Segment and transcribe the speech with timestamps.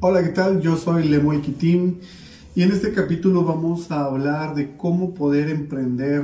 [0.00, 0.60] Hola, ¿qué tal?
[0.60, 1.96] Yo soy Lemuel Kitim
[2.54, 6.22] y en este capítulo vamos a hablar de cómo poder emprender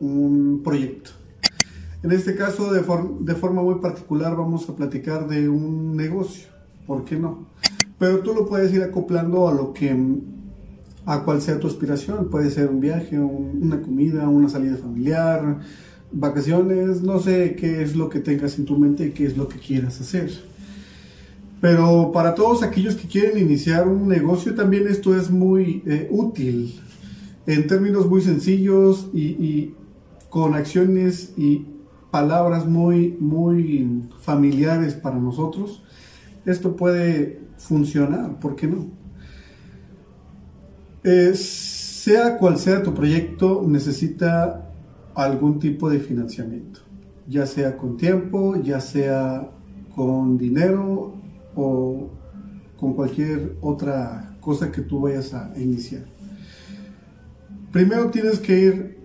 [0.00, 1.12] un proyecto.
[2.02, 6.48] En este caso, de, forma muy particular, vamos a platicar de un negocio.
[6.84, 7.46] ¿Por qué no?
[7.96, 9.96] Pero tú lo puedes ir acoplando a lo que,
[11.06, 12.28] a cual sea tu aspiración.
[12.28, 15.60] Puede ser un viaje, una comida, una salida familiar,
[16.10, 19.46] vacaciones, no sé qué es lo que tengas en tu mente y qué es lo
[19.46, 20.49] que quieras hacer.
[21.60, 26.80] Pero para todos aquellos que quieren iniciar un negocio también esto es muy eh, útil
[27.46, 29.74] en términos muy sencillos y,
[30.30, 31.66] con acciones y
[32.12, 35.82] palabras muy, muy familiares para nosotros.
[36.46, 38.86] Esto puede funcionar, ¿por qué no?
[41.02, 44.70] Eh, sea cual sea tu proyecto, necesita
[45.16, 46.80] algún tipo de financiamiento,
[47.26, 49.50] ya sea con tiempo, ya sea
[49.96, 51.19] con dinero
[51.54, 52.10] o
[52.76, 56.02] con cualquier otra cosa que tú vayas a iniciar.
[57.72, 59.00] Primero tienes que ir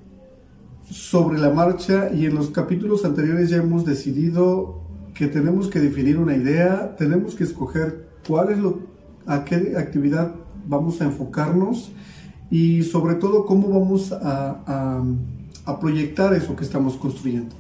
[0.89, 4.81] sobre la marcha y en los capítulos anteriores ya hemos decidido
[5.13, 8.79] que tenemos que definir una idea, tenemos que escoger cuál es lo,
[9.25, 10.35] a qué actividad
[10.67, 11.91] vamos a enfocarnos
[12.49, 15.03] y sobre todo cómo vamos a,
[15.65, 17.55] a proyectar eso que estamos construyendo.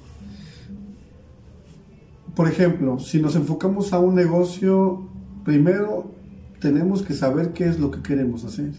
[2.35, 5.07] Por ejemplo, si nos enfocamos a un negocio,
[5.45, 6.11] primero
[6.59, 8.71] tenemos que saber qué es lo que queremos hacer.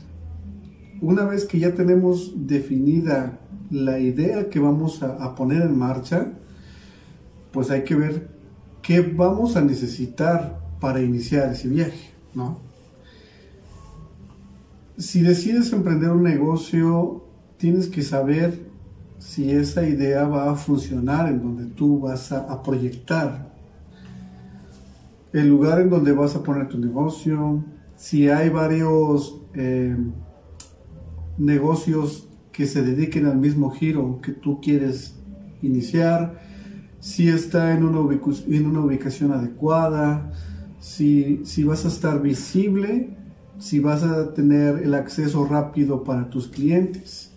[1.00, 3.38] Una vez que ya tenemos definida
[3.70, 6.32] la idea que vamos a, poner en marcha,
[7.50, 8.28] pues hay que ver
[8.82, 12.58] qué vamos a necesitar para iniciar ese viaje, ¿no?
[14.98, 17.24] Si decides emprender un negocio,
[17.58, 18.66] tienes que saber
[19.18, 23.45] si esa idea va a funcionar en donde tú vas a, proyectar
[25.38, 27.64] el lugar en donde vas a poner tu negocio,
[27.94, 29.96] si hay varios eh,
[31.38, 35.14] negocios que se dediquen al mismo giro que tú quieres
[35.62, 36.40] iniciar,
[37.00, 40.32] si está en una, ubicación adecuada,
[40.80, 43.16] si vas a estar visible,
[43.58, 47.32] si vas a tener el acceso rápido para tus clientes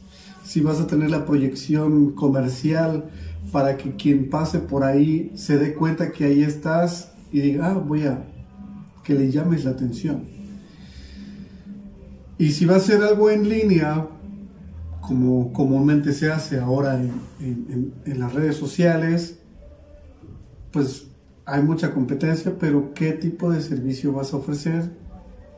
[0.50, 3.12] si vas a tener la proyección comercial
[3.52, 7.74] para que quien pase por ahí se dé cuenta que ahí estás y diga, ah,
[7.74, 8.24] voy a
[9.04, 10.24] que le llames la atención.
[12.38, 14.08] Y si va a ser algo en línea,
[15.02, 19.40] como comúnmente se hace ahora en, en las redes sociales,
[20.72, 21.08] pues
[21.46, 24.92] hay mucha competencia, pero ¿qué tipo de servicio vas a ofrecer?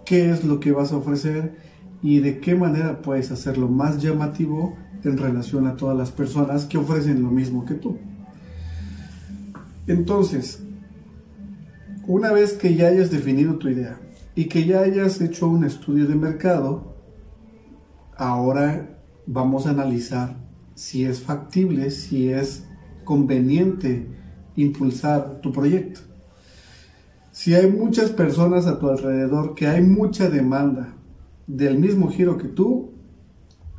[0.05, 1.71] ¿Qué es lo que vas a ofrecer?
[2.03, 6.77] y de qué manera puedes hacerlo más llamativo en relación a todas las personas que
[6.77, 7.97] ofrecen lo mismo que tú.
[9.87, 10.63] Entonces,
[12.07, 13.99] una vez que ya hayas definido tu idea
[14.35, 16.95] y que ya hayas hecho un estudio de mercado,
[18.15, 20.35] ahora vamos a analizar
[20.75, 22.65] si es factible, si es
[23.03, 24.07] conveniente
[24.55, 26.01] impulsar tu proyecto.
[27.31, 30.95] Si hay muchas personas a tu alrededor, que hay mucha demanda
[31.47, 32.91] del mismo giro que tú,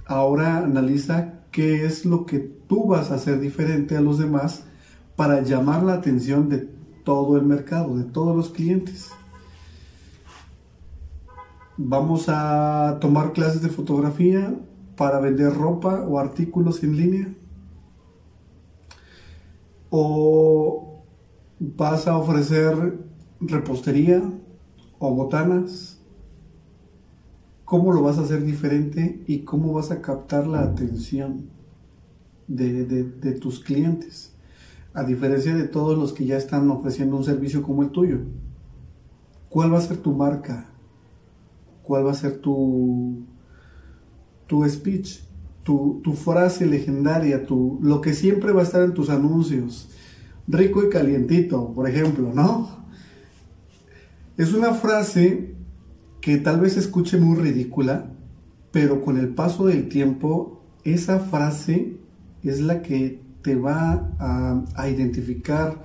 [0.07, 4.65] ahora analiza qué es lo que tú vas a hacer diferente a los demás
[5.17, 6.72] para llamar la atención de
[7.05, 9.11] todo el mercado, de todos los clientes.
[11.77, 14.55] Vamos a tomar clases de fotografía
[14.97, 17.35] para vender ropa o artículos en línea.
[19.91, 21.03] O
[21.59, 22.99] vas a ofrecer
[23.41, 24.23] repostería
[24.99, 25.99] o botanas
[27.65, 31.51] cómo lo vas a hacer diferente y cómo vas a captar la atención
[32.47, 34.32] de, tus clientes,
[34.95, 38.19] a diferencia de todos los que ya están ofreciendo un servicio como el tuyo.
[39.49, 40.71] ¿Cuál va a ser tu marca?
[41.83, 43.25] ¿Cuál va a ser tu,
[44.47, 45.21] tu speech?
[45.63, 49.89] Tu, frase legendaria, tu, lo que siempre va a estar en tus anuncios.
[50.49, 52.83] Rico y calientito, por ejemplo, ¿no?
[54.37, 55.55] Es una frase
[56.21, 58.11] que tal vez escuche muy ridícula,
[58.73, 61.99] pero con el paso del tiempo, esa frase
[62.43, 65.83] es la que te va a, identificar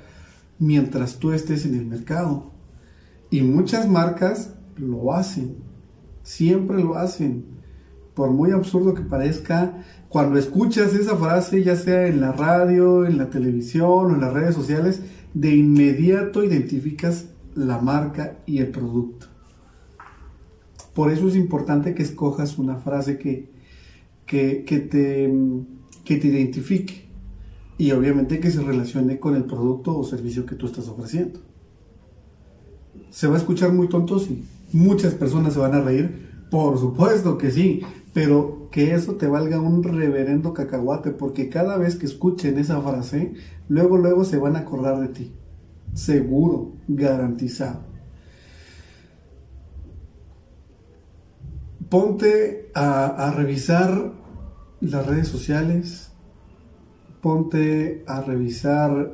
[0.59, 2.51] mientras tú estés en el mercado.
[3.29, 5.57] Y muchas marcas lo hacen,
[6.23, 7.45] siempre lo hacen.
[8.13, 13.17] Por muy absurdo que parezca, cuando escuchas esa frase, ya sea en la radio, en
[13.17, 15.01] la televisión o en las redes sociales,
[15.33, 19.27] de inmediato identificas la marca y el producto.
[20.93, 23.51] Por eso es importante que escojas una frase que,
[24.25, 25.31] que, te,
[26.03, 27.06] que te identifique
[27.77, 31.39] y obviamente que se relacione con el producto o servicio que tú estás ofreciendo.
[33.09, 34.19] ¿Se va a escuchar muy tonto?
[34.19, 34.43] Sí,
[34.73, 37.81] Muchas personas se van a reír, por supuesto que sí,
[38.13, 43.33] pero que eso te valga un reverendo cacahuate, porque cada vez que escuchen esa frase,
[43.69, 45.31] luego, luego se van a acordar de ti.
[45.93, 47.81] Seguro, garantizado.
[51.89, 54.11] Ponte a, a revisar
[54.81, 56.06] las redes sociales,
[57.21, 59.13] ponte a revisar,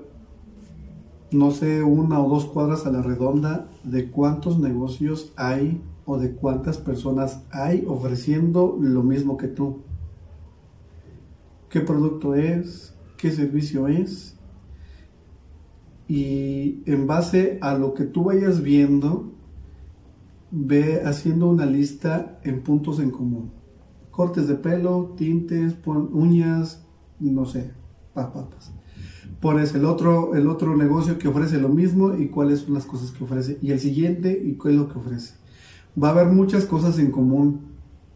[1.31, 6.33] no sé, una o dos cuadras a la redonda de cuántos negocios hay o de
[6.33, 9.81] cuántas personas hay ofreciendo lo mismo que tú.
[11.69, 12.93] ¿Qué producto es?
[13.17, 14.37] ¿Qué servicio es?
[16.07, 19.31] Y en base a lo que tú vayas viendo,
[20.51, 23.51] ve haciendo una lista en puntos en común.
[24.11, 26.85] Cortes de pelo, tintes, uñas,
[27.19, 27.71] no sé,
[28.13, 28.71] papas.
[29.39, 33.11] Pones el otro, el otro negocio que ofrece lo mismo y cuáles son las cosas
[33.11, 33.57] que ofrece.
[33.61, 35.43] Y el siguiente y qué es lo que ofrece
[36.01, 37.61] va a haber muchas cosas en común,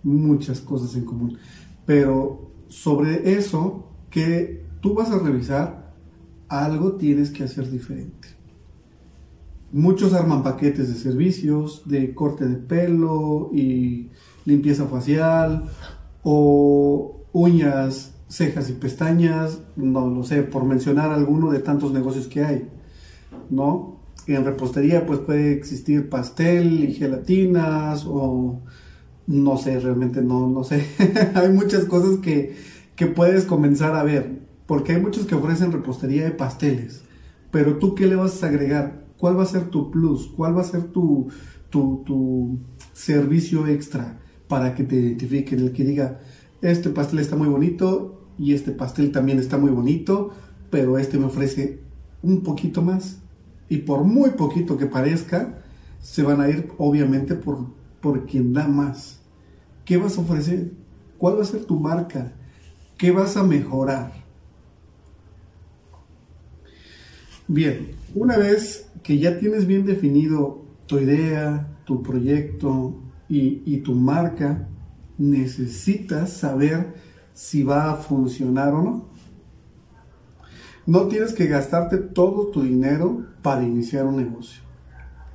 [0.04, 1.38] muchas cosas en común.
[1.86, 5.94] Pero sobre eso que tú vas a revisar,
[6.48, 8.30] algo tienes que hacer diferente.
[9.72, 14.10] Muchos arman paquetes de servicios, de corte de pelo y
[14.46, 15.66] limpieza facial
[16.24, 22.44] o uñas, cejas y pestañas, no lo sé, por mencionar alguno de tantos negocios que
[22.44, 22.70] hay,
[23.50, 23.98] ¿no?
[24.36, 28.62] en repostería pues puede existir pastel y gelatinas o
[29.26, 30.86] no sé, realmente no, no sé.
[31.36, 32.56] hay muchas cosas que,
[32.96, 37.04] que puedes comenzar a ver, porque hay muchos que ofrecen repostería de pasteles,
[37.52, 39.06] pero tú qué le vas a agregar?
[39.18, 40.28] ¿Cuál va a ser tu plus?
[40.28, 41.28] ¿Cuál va a ser tu,
[41.70, 42.60] tu, tu
[42.94, 45.60] servicio extra para que te identifiquen?
[45.60, 46.20] El que diga,
[46.62, 50.32] este pastel está muy bonito y este pastel también está muy bonito,
[50.70, 51.80] pero este me ofrece
[52.22, 53.20] un poquito más
[53.70, 55.62] y por muy poquito que parezca,
[56.00, 57.68] se van a ir obviamente por,
[58.02, 59.20] por quien da más.
[59.86, 60.72] ¿Qué vas a ofrecer?
[61.18, 62.34] ¿Cuál va a ser tu marca?
[62.98, 64.14] ¿Qué vas a mejorar?
[67.48, 72.96] Bien, una vez que ya tienes bien definido tu idea, tu proyecto
[73.30, 74.68] y, y tu marca,
[75.18, 76.96] necesitas saber
[77.34, 79.06] si va a funcionar o no.
[80.86, 84.62] No tienes que gastarte todo tu dinero para iniciar un negocio.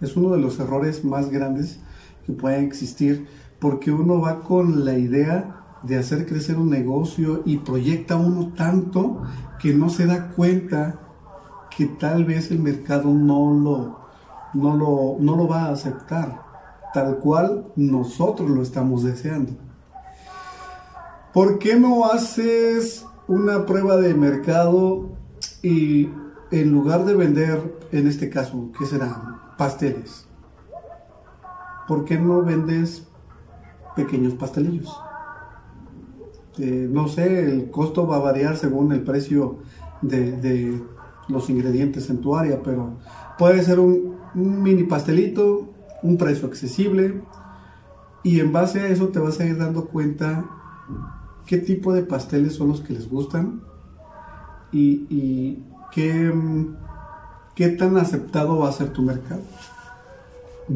[0.00, 1.81] Es uno de los errores más grandes
[2.26, 3.26] que pueden existir
[3.61, 9.23] porque uno va con la idea de hacer crecer un negocio y proyecta uno tanto
[9.61, 11.00] que no se da cuenta
[11.76, 14.00] que tal vez el mercado no lo,
[14.55, 16.52] no lo, no lo va a aceptar
[16.93, 19.52] tal cual nosotros lo estamos deseando.
[21.32, 25.12] ¿Por qué no haces una prueba de mercado
[25.62, 26.11] y
[26.50, 29.40] en lugar de vender, en este caso, ¿qué serán?
[29.56, 30.29] Pasteles.
[31.88, 33.08] ¿Por qué no vendes
[33.96, 34.94] pequeños pastelillos?
[36.58, 39.61] Eh, no sé, el costo va a variar según el precio
[40.02, 40.82] de,
[41.29, 42.99] los ingredientes en tu área, pero
[43.38, 45.70] puede ser un, un mini pastelito,
[46.02, 47.23] un precio accesible,
[48.23, 50.44] y en base a eso te vas a ir dando cuenta
[51.47, 53.63] qué tipo de pasteles son los que les gustan
[54.72, 55.58] y,
[55.93, 56.32] qué,
[57.55, 59.43] qué tan aceptado va a ser tu mercado.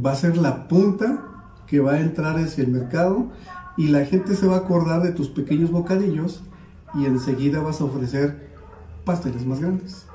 [0.05, 1.25] Va a ser la punta
[1.67, 3.27] que va a entrar hacia el mercado
[3.77, 6.43] y la gente se va a acordar de tus pequeños bocadillos
[6.95, 8.51] y enseguida vas a ofrecer
[9.05, 10.07] pasteles más grandes.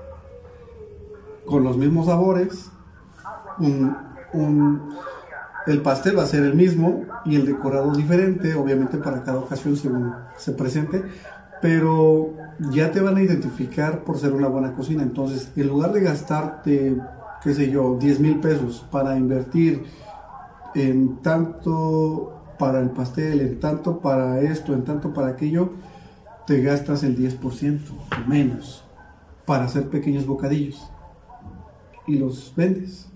[1.46, 2.70] Con los mismos sabores,
[5.68, 9.76] el pastel va a ser el mismo y el decorado diferente, obviamente para cada ocasión
[9.76, 11.04] según se presente,
[11.62, 12.34] pero
[12.72, 15.04] ya te van a identificar por ser una buena cocina.
[15.04, 16.98] Entonces, en lugar de gastarte,
[17.44, 19.84] qué sé yo, 10 mil pesos para invertir
[20.74, 25.72] en tanto para el pastel, en tanto para esto, en tanto para aquello,
[26.46, 27.80] te gastas el 10%
[28.28, 28.84] menos
[29.46, 30.92] para hacer pequeños bocadillos
[32.08, 33.08] y los vendes.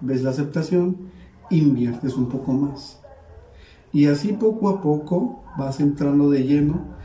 [0.00, 1.10] Ves la aceptación,
[1.50, 3.00] inviertes un poco más.
[3.92, 6.96] Y así poco a poco vas entrando de lleno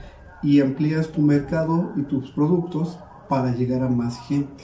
[0.43, 4.63] y amplías tu mercado y tus productos para llegar a más gente.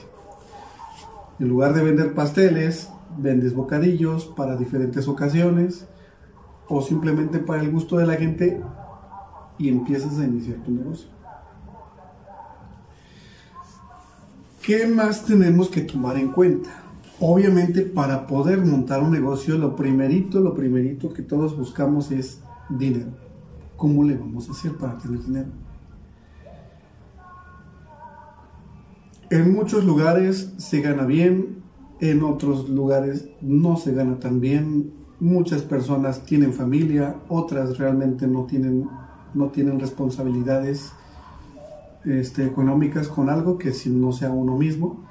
[1.39, 5.87] En lugar de vender pasteles, vendes bocadillos para diferentes ocasiones
[6.67, 8.61] o simplemente para el gusto de la gente
[9.57, 11.09] y empiezas a iniciar tu negocio.
[14.61, 16.86] ¿Qué más tenemos que tomar en cuenta?
[17.19, 23.07] Obviamente para poder montar un negocio, lo primerito, lo primerito que todos buscamos es dinero.
[23.75, 25.49] ¿Cómo le vamos a hacer para tener dinero?
[29.29, 31.63] En muchos lugares se gana bien,
[31.99, 38.45] en otros lugares no se gana tan bien Muchas personas tienen familia, otras realmente no
[38.45, 38.87] tienen,
[39.33, 40.91] no tienen responsabilidades
[42.05, 45.07] este, económicas con algo que si no sea uno mismo.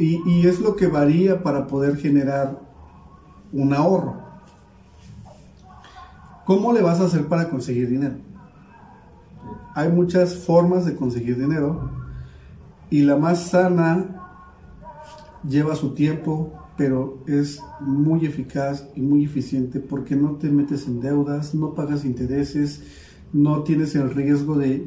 [0.00, 2.58] Y, es lo que varía para poder generar
[3.52, 4.16] un ahorro.
[6.46, 8.14] ¿Cómo le vas a hacer para conseguir dinero?
[9.74, 11.90] Hay muchas formas de conseguir dinero
[12.88, 14.20] y la más sana
[15.46, 21.02] lleva su tiempo, pero es muy eficaz y muy eficiente porque no te metes en
[21.02, 22.82] deudas, no pagas intereses,
[23.34, 24.86] no tienes el riesgo de,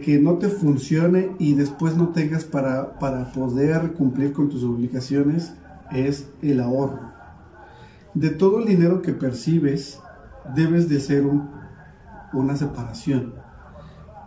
[0.00, 5.54] que no te funcione y después no tengas para, para poder cumplir con tus obligaciones,
[5.92, 7.10] es el ahorro.
[8.14, 10.00] De todo el dinero que percibes,
[10.54, 11.24] debes de hacer
[12.32, 13.34] una separación.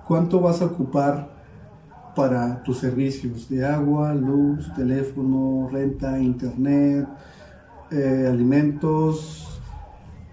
[0.07, 1.33] ¿Cuánto vas a ocupar
[2.15, 7.07] para tus servicios de agua, luz, teléfono, renta, internet,
[7.91, 9.59] eh, alimentos,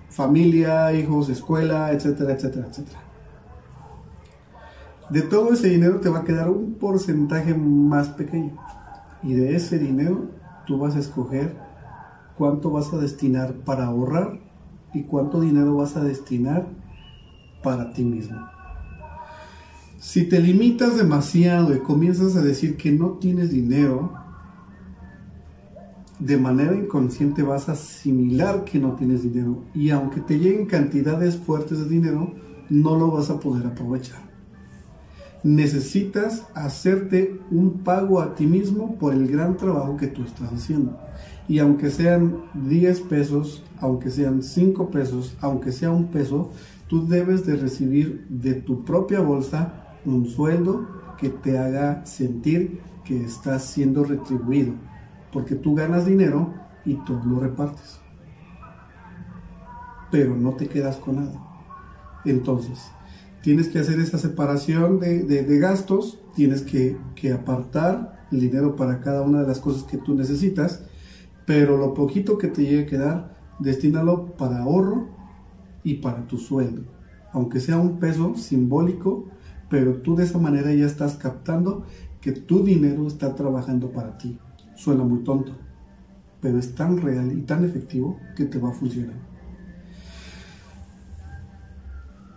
[0.08, 3.09] familia, hijos, escuela, etcétera, etcétera, etcétera.
[5.10, 8.56] De todo ese dinero te va a quedar un porcentaje más pequeño.
[9.24, 10.30] Y de ese dinero
[10.66, 11.56] tú vas a escoger
[12.38, 14.38] cuánto vas a destinar para ahorrar
[14.94, 16.68] y cuánto dinero vas a destinar
[17.62, 18.38] para ti mismo.
[19.98, 24.14] Si te limitas demasiado y comienzas a decir que no tienes dinero,
[26.20, 31.36] de manera inconsciente vas a asimilar que no tienes dinero y aunque te lleguen cantidades
[31.36, 32.32] fuertes de dinero,
[32.68, 34.29] no lo vas a poder aprovechar.
[35.42, 40.98] Necesitas hacerte un pago a ti mismo por el gran trabajo que tú estás haciendo.
[41.48, 46.50] Y aunque sean 10 pesos, aunque sean 5 pesos, aunque sea un peso,
[46.88, 50.86] tú debes de recibir de tu propia bolsa un sueldo
[51.18, 54.74] que te haga sentir que estás siendo retribuido,
[55.32, 56.52] porque tú ganas dinero
[56.84, 58.00] y tú lo repartes,
[60.10, 61.40] pero no te quedas con nada.
[62.24, 62.90] Entonces,
[63.42, 69.22] tienes que hacer esa separación de, gastos, tienes que, que apartar el dinero para cada
[69.22, 70.82] una de las cosas que tú necesitas,
[71.46, 75.08] pero lo poquito que te llegue a quedar, destínalo para ahorro
[75.82, 76.82] y para tu sueldo.
[77.32, 79.28] Aunque sea un peso simbólico,
[79.68, 81.84] pero tú de esa manera ya estás captando
[82.20, 84.38] que tu dinero está trabajando para ti.
[84.74, 85.52] Suena muy tonto,
[86.40, 89.16] pero es tan real y tan efectivo que te va a funcionar.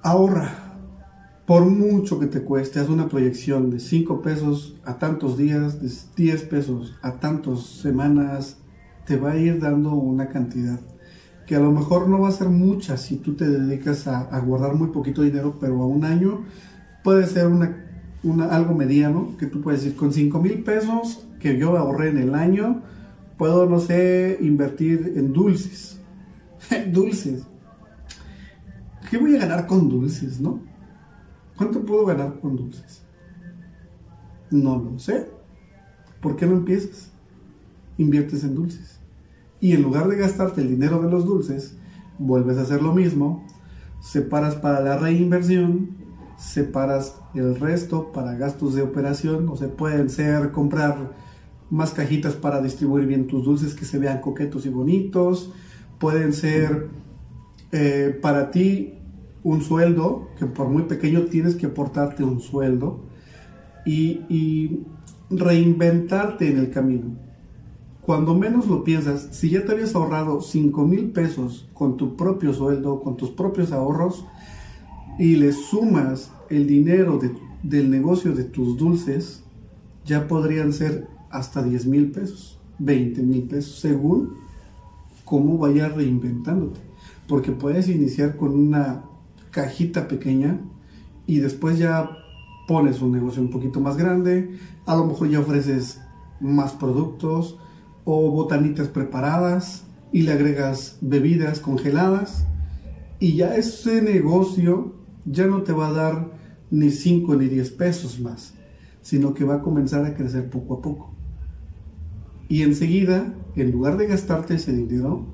[0.03, 0.62] Ahorra.
[1.45, 5.91] Por mucho que te cueste, haz una proyección de 5 pesos a tantos días, de
[6.15, 8.57] 10 pesos a tantas semanas,
[9.05, 10.79] te va a ir dando una cantidad
[11.45, 14.75] que a lo mejor no va a ser mucha si tú te dedicas a, guardar
[14.75, 16.45] muy poquito dinero, pero a un año
[17.03, 21.77] puede ser una, algo mediano, que tú puedes decir, con 5 mil pesos que yo
[21.77, 22.81] ahorré en el año,
[23.37, 25.99] puedo, no sé, invertir en dulces.
[26.93, 27.43] dulces.
[29.09, 30.61] ¿Qué voy a ganar con dulces, no?
[31.63, 33.03] ¿Cuánto puedo ganar con dulces?
[34.51, 35.29] No lo sé.
[36.21, 37.09] ¿Por qué no empiezas?
[37.97, 38.99] Inviertes en dulces.
[39.61, 41.77] Y en lugar de gastarte el dinero de los dulces,
[42.19, 43.47] vuelves a hacer lo mismo,
[44.01, 46.03] separas para la reinversión
[46.37, 51.13] separas el resto para gastos de operación, o se pueden ser comprar
[51.69, 55.53] más cajitas para distribuir bien tus dulces que se vean coquetos y bonitos,
[55.97, 56.89] pueden ser
[57.71, 58.99] eh, para ti
[59.43, 63.01] un sueldo, que por muy pequeño tienes que aportarte un sueldo
[63.85, 64.81] y,
[65.29, 67.15] reinventarte en el camino.
[68.01, 72.53] Cuando menos lo piensas, si ya te habías ahorrado 5 mil pesos con tu propio
[72.53, 74.25] sueldo, con tus propios ahorros,
[75.17, 77.19] y le sumas el dinero
[77.63, 79.43] del negocio de tus dulces,
[80.05, 84.35] ya podrían ser hasta 10 mil pesos, 20 mil pesos, según
[85.25, 86.79] cómo vayas reinventándote.
[87.27, 89.03] Porque puedes iniciar con una
[89.53, 90.59] cajita pequeña
[91.25, 92.09] y después ya
[92.67, 96.01] pones un negocio un poquito más grande, a lo mejor ya ofreces
[96.41, 97.57] más productos
[98.03, 102.45] o botanitas preparadas y le agregas bebidas congeladas
[103.19, 104.95] y ya ese negocio
[105.25, 106.31] ya no te va a dar
[106.71, 108.55] ni 5 ni 10 pesos más,
[109.01, 111.13] sino que va a comenzar a crecer poco a poco.
[112.49, 115.27] Y enseguida, en lugar de gastarte ese dinero,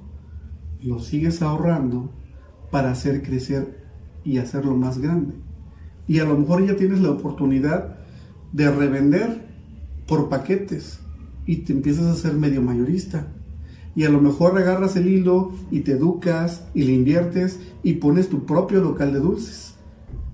[0.81, 2.11] lo sigues ahorrando
[2.71, 3.78] para hacer crecer
[4.29, 5.33] y hacerlo más grande.
[6.07, 7.95] Y a lo mejor ya tienes la oportunidad
[8.53, 9.47] de revender
[10.07, 10.99] por paquetes
[11.47, 13.27] y te empiezas a ser medio mayorista.
[13.95, 18.29] Y a lo mejor agarras el hilo y te educas y le inviertes y pones
[18.29, 19.73] tu propio local de dulces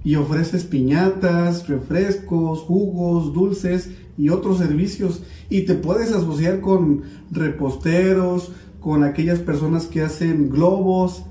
[0.03, 8.51] y ofreces piñatas, refrescos, jugos, dulces y otros servicios y te puedes asociar con reposteros,
[8.81, 11.23] con aquellas personas que hacen globos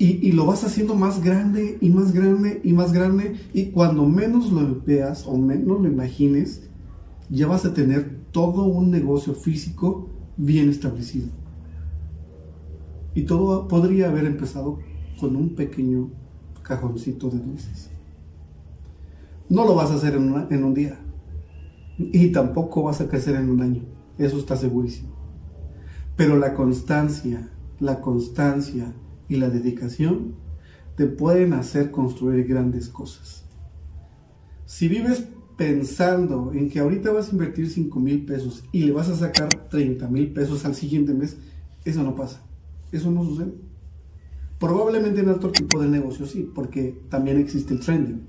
[0.00, 4.52] y, lo vas haciendo más grande y más grande y más grande y cuando menos
[4.52, 6.68] lo veas o menos lo imagines,
[7.28, 11.28] ya vas a tener todo un negocio físico bien establecido.
[13.14, 14.78] Y todo podría haber empezado
[15.18, 16.10] con un pequeño
[16.62, 17.90] cajoncito de dulces.
[19.48, 21.00] No lo vas a hacer en, en un día.
[21.98, 23.82] Y tampoco vas a crecer en un año.
[24.16, 25.08] Eso está segurísimo.
[26.14, 27.50] Pero la constancia,
[27.80, 28.94] la constancia
[29.28, 30.34] y la dedicación
[30.96, 33.44] te pueden hacer construir grandes cosas.
[34.66, 39.08] Si vives pensando en que ahorita vas a invertir 5 mil pesos y le vas
[39.08, 41.36] a sacar 30 mil pesos al siguiente mes,
[41.84, 42.42] eso no pasa.
[42.92, 43.54] Eso no sucede.
[44.58, 48.26] Probablemente en otro tipo de negocio sí, porque también existe el trending.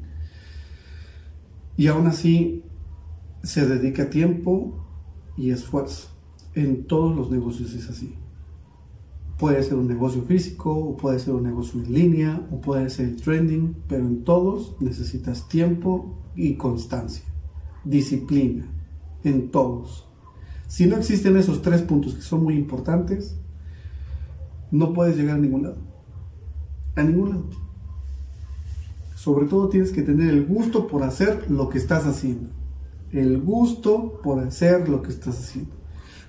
[1.76, 2.64] Y aún así
[3.42, 4.86] se dedica tiempo
[5.38, 6.10] y esfuerzo.
[6.54, 8.16] En todos los negocios es así.
[9.40, 13.06] Puede ser un negocio físico, o puede ser un negocio en línea, o puede ser
[13.08, 17.24] el trending, pero en todos necesitas tiempo y constancia,
[17.86, 18.68] disciplina,
[19.24, 20.10] en todos.
[20.68, 23.38] Si no existen esos tres puntos que son muy importantes,
[24.72, 25.78] no puedes llegar a ningún lado.
[26.96, 27.46] A ningún lado.
[29.16, 32.50] Sobre todo tienes que tener el gusto por hacer lo que estás haciendo.
[33.12, 35.72] El gusto por hacer lo que estás haciendo.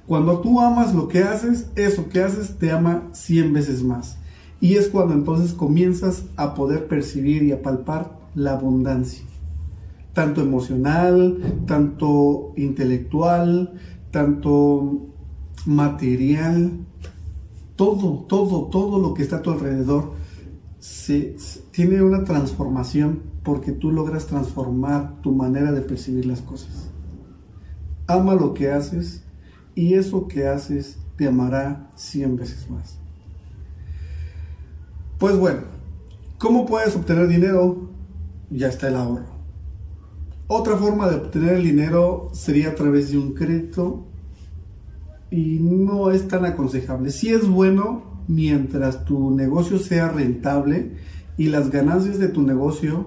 [0.07, 4.17] Cuando tú amas lo que haces, eso que haces te ama 100 veces más.
[4.61, 9.25] Y es cuando entonces comienzas a poder percibir y a palpar la abundancia.
[10.13, 13.75] Tanto emocional, tanto intelectual,
[14.11, 15.07] tanto
[15.67, 16.73] material,
[17.77, 20.13] todo, todo, todo lo que está a tu alrededor
[20.81, 21.37] se,
[21.71, 26.91] tiene una transformación porque tú logras transformar tu manera de percibir las cosas.
[28.07, 29.25] Ama lo que haces
[29.75, 32.99] y eso que haces te amará cien veces más.
[35.19, 35.61] Pues bueno,
[36.39, 37.91] ¿cómo puedes obtener dinero?
[38.51, 39.41] Ya está el ahorro.
[40.47, 44.07] Otra forma de obtener el dinero sería a través de un crédito
[45.31, 47.11] y no es tan aconsejable.
[47.11, 50.93] Si es bueno mientras tu negocio sea rentable
[51.37, 53.07] y las ganancias de tu negocio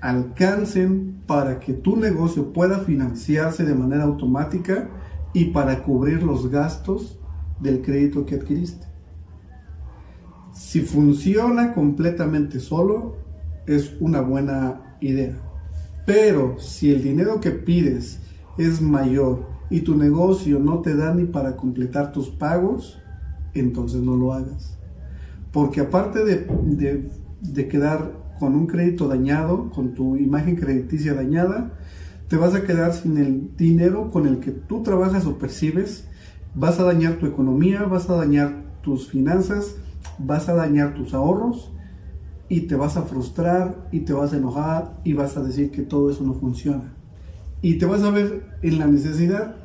[0.00, 4.90] alcancen para que tu negocio pueda financiarse de manera automática
[5.32, 7.18] y para cubrir los gastos
[7.60, 8.86] del crédito que adquiriste.
[10.52, 13.16] Si funciona completamente solo,
[13.66, 15.36] es una buena idea.
[16.04, 18.20] Pero si el dinero que pides
[18.58, 23.00] es mayor y tu negocio no te da ni para completar tus pagos,
[23.54, 24.78] entonces no lo hagas.
[25.52, 31.78] Porque aparte de, de, quedar con un crédito dañado, con tu imagen crediticia dañada,
[32.32, 36.08] te vas a quedar sin el dinero con el que tú trabajas o percibes,
[36.54, 39.76] vas a dañar tu economía, vas a dañar tus finanzas,
[40.18, 41.70] vas a dañar tus ahorros
[42.48, 45.82] y te vas a frustrar y te vas a enojar y vas a decir que
[45.82, 46.94] todo eso no funciona.
[47.60, 49.56] Y te vas a ver en la necesidad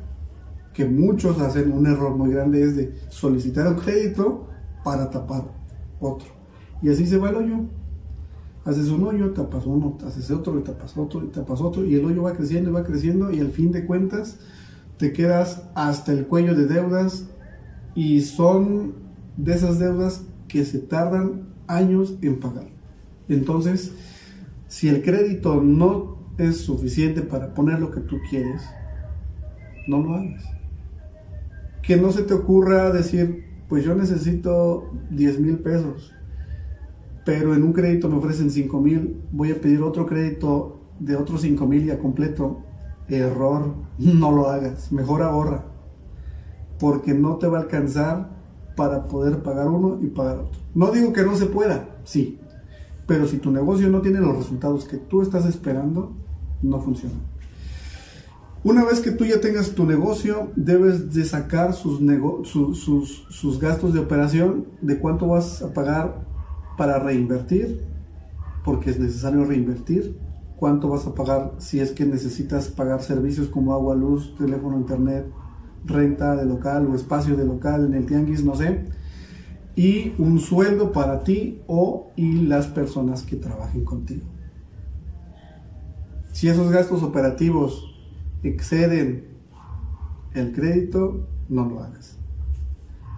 [0.74, 4.50] que muchos hacen un error muy grande es de solicitar un crédito
[4.84, 5.46] para tapar
[6.02, 6.28] otro.
[6.82, 7.60] Y así se va el hoyo.
[8.68, 12.06] Haces un hoyo, tapas uno, haces otro y tapas otro y tapas otro y el
[12.06, 14.38] hoyo va creciendo y va creciendo y al fin de cuentas
[14.98, 17.30] te quedas hasta el cuello de deudas
[17.96, 18.94] y son
[19.38, 22.68] de esas deudas que se tardan años en pagar.
[23.30, 23.94] Entonces,
[24.68, 28.64] si el crédito no es suficiente para poner lo que tú quieres,
[29.88, 30.44] no lo hagas
[31.88, 36.14] que no se te ocurra decir, pues yo necesito 10 mil pesos,
[37.28, 41.42] pero en un crédito me ofrecen 5 mil, voy a pedir otro crédito de otros
[41.42, 42.62] 5 mil ya completo.
[43.10, 45.66] Error, no lo hagas, mejor ahorra,
[46.80, 48.30] porque no te va a alcanzar
[48.78, 50.62] para poder pagar uno y pagar otro.
[50.74, 52.40] No digo que no se pueda, sí,
[53.06, 56.14] pero si tu negocio no tiene los resultados que tú estás esperando,
[56.62, 57.16] no funciona.
[58.64, 62.00] Una vez que tú ya tengas tu negocio, debes de sacar sus,
[62.48, 66.27] sus, gastos de operación, de cuánto vas a pagar
[66.78, 67.82] para reinvertir,
[68.64, 70.18] porque es necesario reinvertir,
[70.58, 75.26] cuánto vas a pagar si es que necesitas pagar servicios como agua, luz, teléfono, internet,
[75.86, 78.86] renta de local o espacio de local en el tianguis, no sé,
[79.76, 84.26] y un sueldo para ti o y las personas que trabajen contigo.
[86.32, 87.96] Si esos gastos operativos
[88.44, 89.26] exceden
[90.34, 92.18] el crédito, no lo hagas.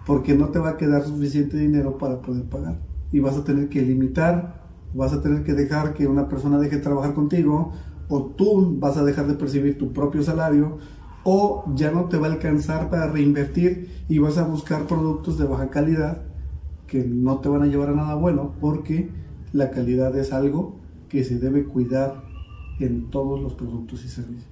[0.06, 2.78] Porque no te va a quedar suficiente dinero para poder pagar.
[3.12, 4.62] Y vas a tener que limitar,
[4.94, 7.72] vas a tener que dejar que una persona deje de trabajar contigo,
[8.08, 10.78] o tú vas a dejar de percibir tu propio salario,
[11.24, 15.44] o ya no te va a alcanzar para reinvertir y vas a buscar productos de
[15.44, 16.22] baja calidad
[16.86, 19.10] que no te van a llevar a nada bueno porque
[19.52, 20.76] la calidad es algo
[21.08, 22.22] que se debe cuidar
[22.78, 24.48] en todos los productos y servicios.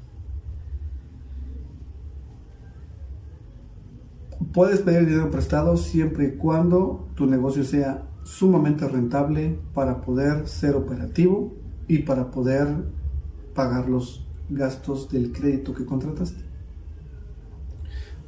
[4.52, 10.76] Puedes pedir dinero prestado siempre y cuando tu negocio sea sumamente rentable para poder ser
[10.76, 11.54] operativo
[11.88, 12.68] y para poder
[13.54, 16.42] pagar los gastos del crédito que contrataste.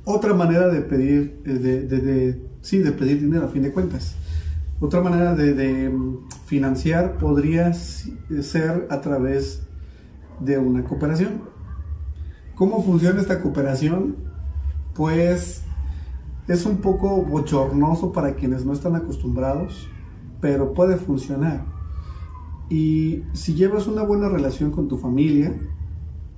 [0.05, 4.17] Otra manera de pedir, eh, de, sí, de pedir dinero a fin de cuentas.
[4.81, 9.63] Otra manera de, mm, financiar podría ser a través
[10.41, 11.43] de una cooperación.
[12.55, 14.17] ¿Cómo funciona esta cooperación?
[14.95, 15.63] Pues
[16.51, 19.89] es un poco bochornoso para quienes no están acostumbrados,
[20.41, 21.65] pero puede funcionar.
[22.69, 25.55] Y si llevas una buena relación con tu familia,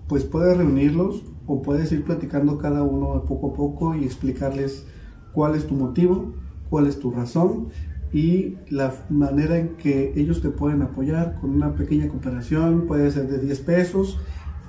[0.09, 4.87] pues puedes reunirlos o puedes ir platicando cada uno poco a poco y explicarles
[5.33, 6.35] cuál es tu motivo,
[6.69, 7.69] cuál es tu razón
[8.13, 13.31] y la manera en que ellos te pueden apoyar con una pequeña cooperación, puede ser
[13.31, 14.19] de 10 pesos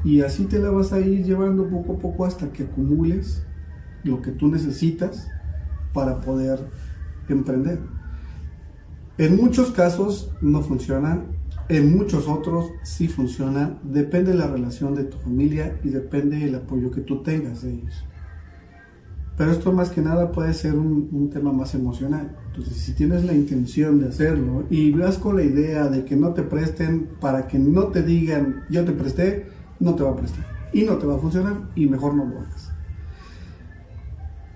[0.06, 3.46] y así te la vas a ir llevando poco a poco hasta que acumules
[4.04, 5.28] lo que tú necesitas
[5.94, 6.60] para poder
[7.30, 7.80] emprender.
[9.18, 11.26] En muchos casos no funciona,
[11.70, 16.56] en muchos otros sí funciona, depende de la relación de tu familia y depende del
[16.56, 18.06] apoyo que tú tengas de ellos.
[19.38, 22.36] Pero esto más que nada puede ser un, tema más emocional.
[22.48, 26.34] Entonces, si tienes la intención de hacerlo y vas con la idea de que no
[26.34, 29.48] te presten para que no te digan yo te presté,
[29.80, 30.46] no te va a prestar.
[30.72, 32.73] Y no te va a funcionar y mejor no lo hagas.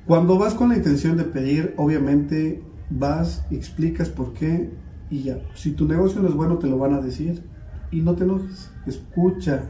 [0.08, 4.72] Cuando vas con la intención de pedir, obviamente vas, explicas por qué
[5.10, 5.42] y ya.
[5.54, 7.44] Si tu negocio no es bueno, te lo van a decir
[7.92, 8.72] y no te enojes.
[8.86, 9.70] Escucha,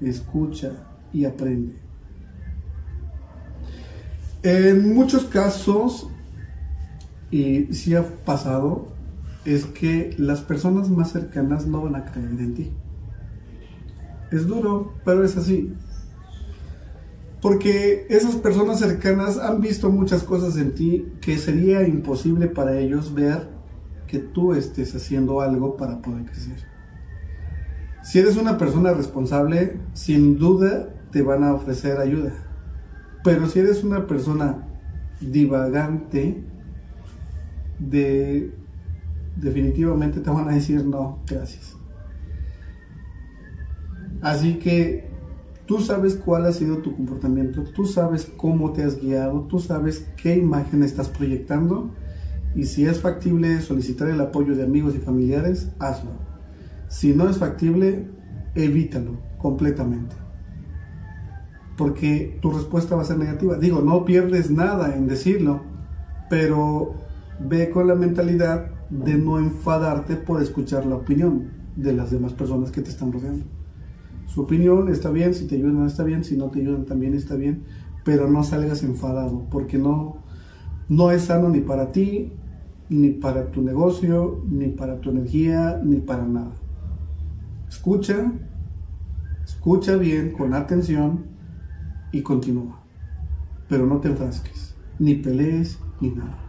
[0.00, 0.72] escucha
[1.12, 1.76] y aprende.
[4.42, 6.08] En muchos casos,
[7.30, 8.88] y si ha pasado,
[9.44, 12.72] es que las personas más cercanas no van a creer en ti.
[14.32, 15.72] Es duro, pero es así.
[17.40, 23.14] Porque esas personas cercanas han visto muchas cosas en ti que sería imposible para ellos
[23.14, 23.48] ver
[24.08, 26.66] que tú estés haciendo algo para poder crecer.
[28.02, 32.32] Si eres una persona responsable, sin duda te van a ofrecer ayuda.
[33.22, 34.66] Pero si eres una persona
[35.20, 36.44] divagante,
[37.78, 38.52] de,
[39.36, 41.76] definitivamente te van a decir no, gracias.
[44.20, 45.07] Así que
[45.68, 50.08] Tú sabes cuál ha sido tu comportamiento, tú sabes cómo te has guiado, tú sabes
[50.16, 51.90] qué imagen estás proyectando
[52.54, 56.12] y si es factible solicitar el apoyo de amigos y familiares, hazlo.
[56.88, 58.08] Si no es factible,
[58.54, 60.16] evítalo completamente.
[61.76, 63.58] Porque tu respuesta va a ser negativa.
[63.58, 65.60] Digo, no pierdes nada en decirlo,
[66.30, 66.94] pero
[67.46, 72.70] ve con la mentalidad de no enfadarte por escuchar la opinión de las demás personas
[72.70, 73.44] que te están rodeando.
[74.28, 77.34] Su opinión está bien, si te ayudan está bien, si no te ayudan también está
[77.34, 77.64] bien,
[78.04, 80.18] pero no salgas enfadado, porque no,
[80.88, 82.32] no es sano ni para ti,
[82.90, 86.52] ni para tu negocio, ni para tu energía, ni para nada.
[87.68, 88.32] Escucha,
[89.44, 91.24] escucha bien, con atención
[92.12, 92.80] y continúa.
[93.66, 96.47] Pero no te enfrasques, ni pelees, ni nada.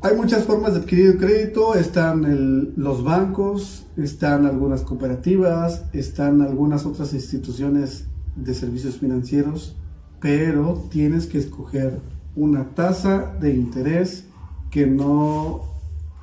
[0.00, 7.12] Hay muchas formas de adquirir crédito, están los bancos, están algunas cooperativas, están algunas otras
[7.14, 8.06] instituciones
[8.36, 9.76] de servicios financieros,
[10.20, 11.98] pero tienes que escoger
[12.36, 14.26] una tasa de interés
[14.70, 15.62] que no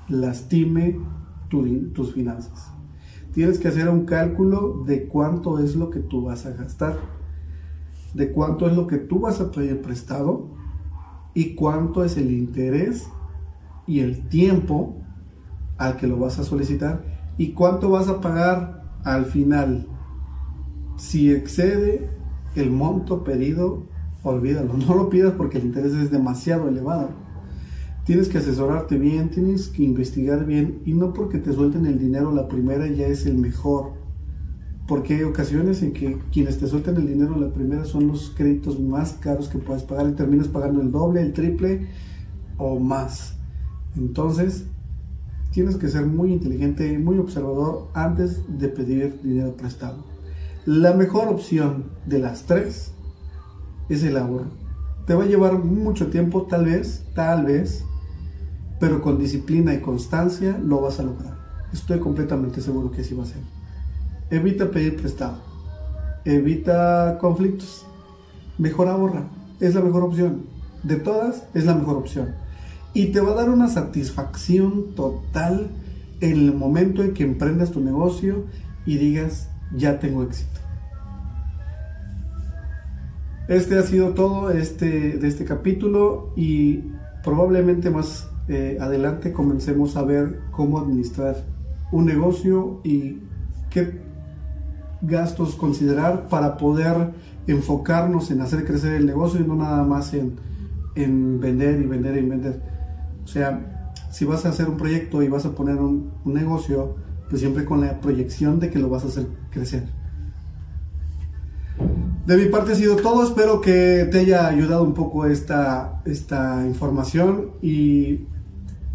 [0.07, 0.97] lastime
[1.49, 2.71] tus finanzas.
[3.33, 6.97] Tienes que hacer un cálculo de cuánto es lo que tú vas a gastar,
[8.13, 10.47] de cuánto es lo que tú vas a pedir prestado
[11.33, 13.09] y cuánto es el interés
[13.87, 14.97] y el tiempo
[15.77, 17.03] al que lo vas a solicitar
[17.37, 19.87] y cuánto vas a pagar al final.
[20.97, 22.09] Si excede
[22.55, 23.83] el monto pedido,
[24.23, 27.09] olvídalo, no lo pidas porque el interés es demasiado elevado.
[28.05, 32.31] Tienes que asesorarte bien, tienes que investigar bien y no porque te suelten el dinero
[32.31, 33.93] la primera ya es el mejor.
[34.87, 38.79] Porque hay ocasiones en que quienes te sueltan el dinero la primera son los créditos
[38.79, 41.87] más caros que puedes pagar y terminas pagando el doble, el triple
[42.57, 43.34] o más.
[43.97, 44.65] Entonces,
[45.51, 50.03] tienes que ser muy inteligente y muy observador antes de pedir dinero prestado.
[50.65, 52.91] La mejor opción de las tres
[53.87, 54.49] es el ahorro.
[55.05, 57.85] Te va a llevar mucho tiempo, tal vez, tal vez,
[58.79, 61.37] pero con disciplina y constancia lo vas a lograr.
[61.71, 63.41] Estoy completamente seguro que así va a ser.
[64.29, 65.37] Evita pedir prestado.
[66.25, 67.85] evita conflictos.
[68.57, 69.27] Mejor ahorra,
[69.59, 70.47] es la mejor opción.
[70.83, 72.35] De todas, es la mejor opción.
[72.95, 75.69] Y te va a dar una satisfacción total
[76.21, 78.45] en el momento en que emprendas tu negocio
[78.87, 80.59] y digas, ya tengo éxito.
[83.47, 86.83] Este ha sido todo este, de este capítulo y
[87.23, 91.35] probablemente más eh, adelante comencemos a ver cómo administrar
[91.91, 93.19] un negocio y
[93.69, 93.99] qué
[95.01, 97.11] gastos considerar para poder
[97.47, 100.39] enfocarnos en hacer crecer el negocio y no nada más en,
[101.39, 102.74] vender y vender y vender.
[103.25, 106.95] O sea, si vas a hacer un proyecto y vas a poner un, negocio,
[107.27, 109.83] pues siempre con la proyección de que lo vas a hacer crecer.
[112.25, 116.65] De mi parte ha sido todo, espero que te haya ayudado un poco esta, esta
[116.65, 118.27] información y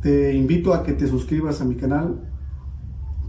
[0.00, 2.20] te invito a que te suscribas a mi canal,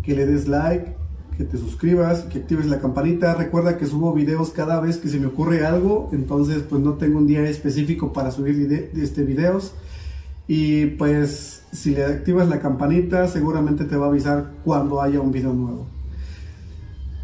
[0.01, 0.95] que le des like,
[1.37, 3.35] que te suscribas, que actives la campanita.
[3.35, 7.17] Recuerda que subo videos cada vez que se me ocurre algo, entonces pues no tengo
[7.17, 9.73] un día específico para subir este videos.
[10.53, 15.31] Y pues si le activas la campanita seguramente te va a avisar cuando haya un
[15.31, 15.87] video nuevo.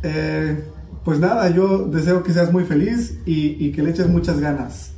[0.02, 0.64] Eh,
[1.04, 4.94] pues nada, yo deseo que seas muy feliz y, y que le eches muchas ganas.